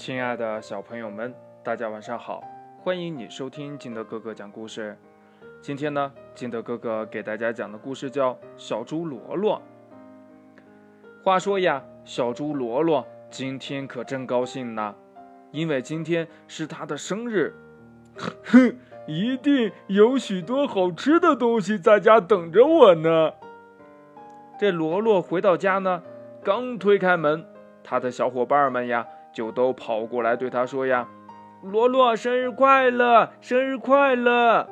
[0.00, 2.42] 亲爱的小朋友们，大家晚上好！
[2.82, 4.96] 欢迎你收听金德哥哥讲故事。
[5.60, 9.58] 今天呢，金德哥哥给大家讲的故事叫《小猪罗罗》。
[11.22, 14.94] 话说呀，小猪罗罗今天可真高兴呢，
[15.50, 17.52] 因为今天是他的生日。
[18.46, 18.74] 哼，
[19.06, 23.34] 一定有许多好吃的东西在家等着我呢。
[24.58, 26.02] 这罗罗回到家呢，
[26.42, 27.44] 刚推开门，
[27.84, 29.06] 他的小伙伴们呀。
[29.32, 31.08] 就都跑过来对他说呀
[31.62, 34.68] ：“罗罗，生日快乐，生日快乐！”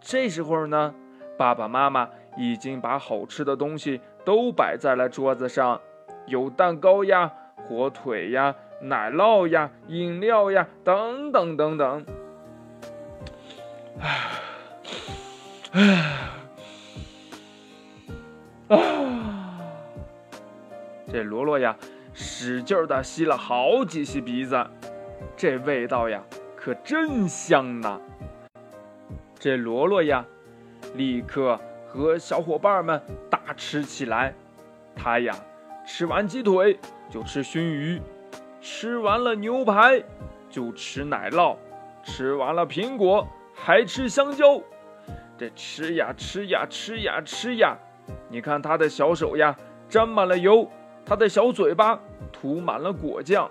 [0.00, 0.94] 这时候呢，
[1.38, 5.80] 爸爸妈妈已经把好吃的东西都摆在了桌子上，
[6.26, 12.06] 有蛋糕呀、火腿呀、奶酪呀、饮料呀，等等等等。
[13.98, 14.10] 唉，
[15.72, 15.80] 唉，
[18.68, 18.78] 啊！
[21.10, 21.74] 这罗罗呀。
[22.18, 24.66] 使劲的吸了好几吸鼻子，
[25.36, 26.22] 这味道呀，
[26.56, 28.00] 可真香呐！
[29.38, 30.24] 这罗罗呀，
[30.94, 34.32] 立刻和小伙伴们大吃起来。
[34.96, 35.36] 他呀，
[35.86, 36.78] 吃完鸡腿
[37.10, 38.00] 就吃熏鱼，
[38.62, 40.02] 吃完了牛排
[40.48, 41.54] 就吃奶酪，
[42.02, 44.58] 吃完了苹果还吃香蕉。
[45.36, 47.76] 这吃呀吃呀吃呀吃呀，
[48.30, 49.54] 你看他的小手呀，
[49.86, 50.66] 沾满了油。
[51.06, 51.98] 他的小嘴巴
[52.32, 53.48] 涂满了果酱，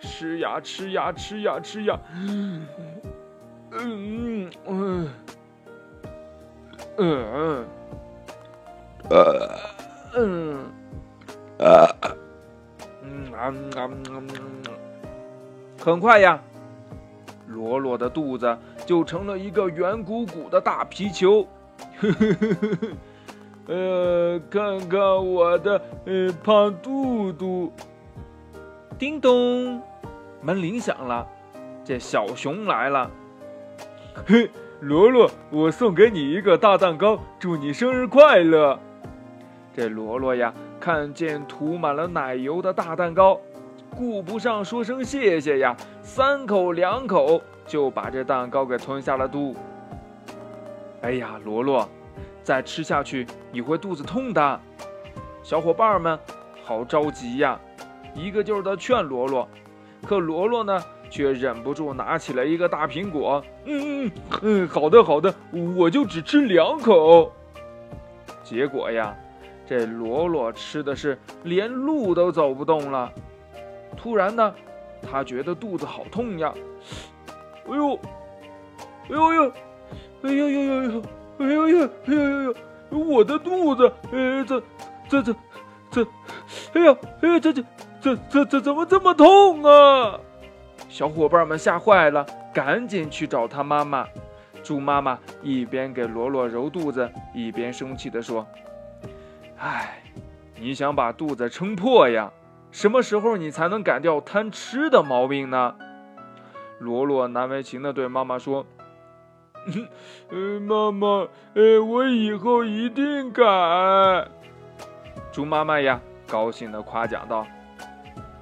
[0.00, 2.66] 吃呀吃呀吃呀吃呀，嗯
[3.72, 5.10] 嗯嗯
[6.98, 7.66] 嗯嗯
[9.10, 9.58] 呃
[10.14, 10.58] 嗯
[11.58, 11.88] 啊
[13.02, 13.90] 嗯啊啊
[15.84, 16.40] 很快呀，
[17.48, 21.46] 罗罗的肚子就成了一个圆鼓鼓的大皮球。
[22.00, 22.88] 呵呵呵呵呵。
[23.66, 27.72] 呃，看看我的呃胖肚肚。
[28.98, 29.80] 叮咚，
[30.40, 31.26] 门铃响了，
[31.84, 33.10] 这小熊来了。
[34.26, 38.78] 嘿，罗罗，我送给你一个大蛋糕，祝你生日快乐。
[39.74, 43.40] 这罗罗呀，看见涂满了奶油的大蛋糕，
[43.96, 49.54] 顾不上说声谢谢呀，三口两口就把这蛋糕给吞下了肚。
[51.00, 51.88] 哎呀，罗罗。
[52.42, 54.60] 再吃下去你会肚子痛的，
[55.42, 56.18] 小伙伴们
[56.64, 57.60] 好着急呀，
[58.14, 59.48] 一个劲儿的劝罗罗，
[60.06, 65.32] 可罗罗呢却忍不住拿起了一个大苹果，嗯嗯嗯，好的好的，
[65.76, 67.32] 我就只吃两口。
[68.42, 69.14] 结果呀，
[69.66, 73.10] 这罗罗吃的是连路都走不动了。
[73.96, 74.54] 突然呢，
[75.02, 76.52] 他觉得肚子好痛呀，
[77.68, 79.52] 哎呦，哎呦呦，
[80.22, 81.02] 哎呦呦呦呦。
[81.38, 82.54] 哎呦呦，哎呦呦呦！
[82.90, 84.62] 我的肚子，呃，这、
[85.08, 85.34] 这、这、
[85.90, 86.06] 这，
[86.74, 87.64] 哎呀，哎呀，这、这、
[88.00, 90.20] 这、这、这怎么这么痛啊？
[90.88, 94.06] 小伙伴们吓坏了，赶紧去找他妈妈。
[94.62, 98.46] 猪妈妈一边给罗罗揉肚子，一边生气地说
[99.58, 100.02] ：“哎，
[100.60, 102.30] 你想把肚子撑破呀？
[102.70, 105.74] 什么时候你才能改掉贪吃的毛病呢？”
[106.78, 108.66] 罗罗难为情地对妈妈说。
[110.30, 113.42] 嗯， 妈妈，呃，我以后一定改。
[115.30, 117.46] 猪妈妈呀，高兴地夸奖道：“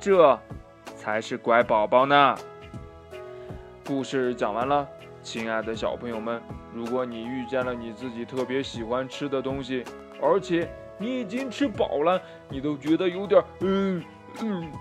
[0.01, 0.39] 这
[0.97, 2.37] 才是乖宝宝呢。”
[3.87, 4.87] 故事讲完了，
[5.23, 6.41] 亲爱的小朋友们，
[6.75, 9.85] 如果你遇见了你自己特别喜欢吃的东西，
[10.23, 14.03] 而且你已经吃饱了，你都觉得有点嗯
[14.43, 14.73] 嗯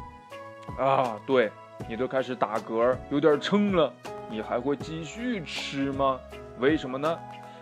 [0.77, 1.51] 啊，对
[1.87, 3.91] 你都开始打嗝，有点撑了。
[4.29, 6.19] 你还会继续吃吗？
[6.59, 7.17] 为什么呢？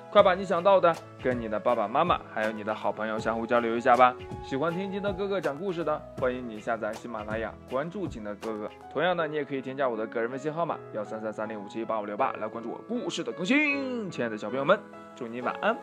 [0.09, 4.15] 快把你想到的跟你的爸爸妈妈还有你的好朋友相互交流一下吧。
[4.43, 8.69] 喜欢听金德哥哥讲故事的，欢迎你下载喜马拉雅，关注金德哥哥。
[8.91, 14.09] 同样的，你也可以添加我的个人微信号码幺三三三零五七八五六八来关注我故事的更新。
[14.09, 14.79] 亲爱的小朋友们，
[15.13, 15.75] 祝你晚安，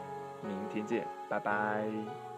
[0.43, 2.34] 明天见，拜拜。